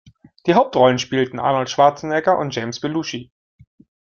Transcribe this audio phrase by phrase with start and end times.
[0.47, 3.31] Die Hauptrollen spielten Arnold Schwarzenegger und James Belushi.